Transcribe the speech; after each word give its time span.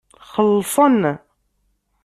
Xellṣen. 0.31 1.01